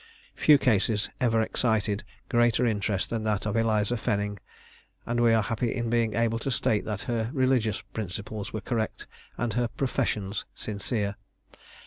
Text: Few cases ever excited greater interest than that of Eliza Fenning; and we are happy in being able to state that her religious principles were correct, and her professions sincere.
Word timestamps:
Few 0.33 0.57
cases 0.57 1.11
ever 1.19 1.43
excited 1.43 2.03
greater 2.27 2.65
interest 2.65 3.11
than 3.11 3.23
that 3.25 3.45
of 3.45 3.55
Eliza 3.55 3.97
Fenning; 3.97 4.39
and 5.05 5.19
we 5.19 5.31
are 5.31 5.43
happy 5.43 5.75
in 5.75 5.91
being 5.91 6.15
able 6.15 6.39
to 6.39 6.49
state 6.49 6.85
that 6.85 7.03
her 7.03 7.29
religious 7.33 7.81
principles 7.81 8.51
were 8.51 8.61
correct, 8.61 9.05
and 9.37 9.53
her 9.53 9.67
professions 9.67 10.45
sincere. 10.55 11.17